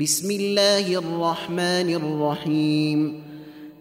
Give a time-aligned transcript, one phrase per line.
[0.00, 3.22] بسم الله الرحمن الرحيم.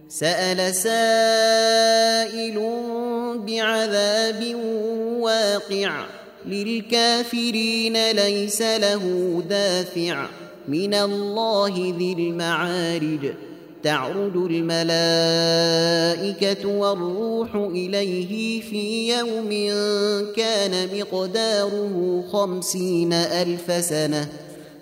[0.09, 2.59] سأل سائل
[3.47, 4.55] بعذاب
[5.19, 6.05] واقع
[6.45, 9.03] للكافرين ليس له
[9.49, 10.27] دافع.
[10.67, 13.34] من الله ذي المعارج
[13.84, 15.57] تعرج الملائكة
[16.68, 19.49] والروح إليه في يوم
[20.36, 24.46] كان مقداره خمسين ألف سنة.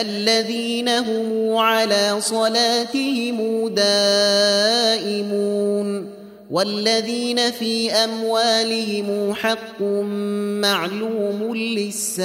[0.00, 5.32] الذين هم على صلاتهم دائمون
[6.50, 9.82] والذين في أموالهم حق
[10.62, 12.18] معلوم للسائل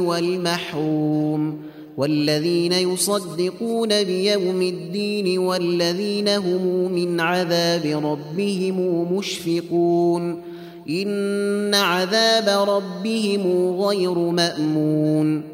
[0.00, 1.64] والمحروم
[1.96, 10.42] والذين يصدقون بيوم الدين والذين هم من عذاب ربهم مشفقون
[10.88, 15.53] إن عذاب ربهم غير مأمون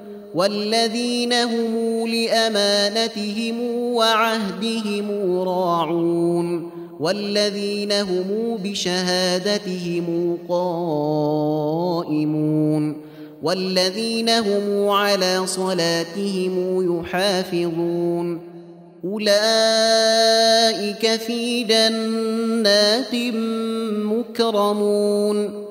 [0.35, 3.61] والذين هم لأمانتهم
[3.93, 12.11] وعهدهم راعون والذين هم بشهادتهم قائمون
[13.43, 18.41] والذين هم على صلاتهم يحافظون
[19.05, 19.31] أولئك
[21.19, 23.15] في جنات
[24.05, 25.70] مكرمون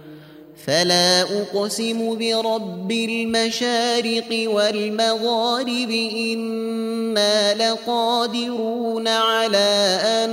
[0.65, 10.31] فلا أقسم برب المشارق والمغارب إنا لقادرون على أن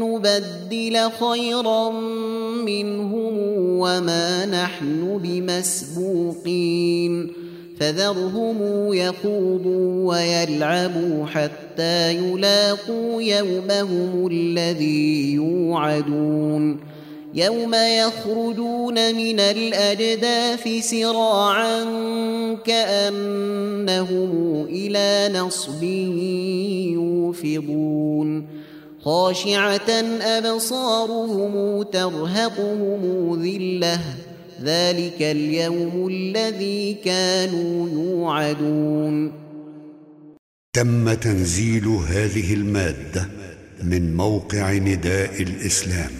[0.00, 1.90] نبدل خيرا
[2.60, 3.38] منهم
[3.78, 7.32] وما نحن بمسبوقين.
[7.80, 8.58] فذرهم
[8.94, 16.93] يخوضوا ويلعبوا حتى يلاقوا يومهم الذي يوعدون.
[17.34, 21.84] يوم يخرجون من الاجداث سراعا
[22.64, 25.82] كانهم إلى نصب
[26.92, 28.46] يوفضون
[29.00, 29.90] خاشعه
[30.20, 33.02] ابصارهم ترهقهم
[33.42, 34.00] ذله
[34.62, 39.32] ذلك اليوم الذي كانوا يوعدون
[40.72, 43.28] تم تنزيل هذه المادة
[43.82, 46.10] من موقع نداء الإسلام.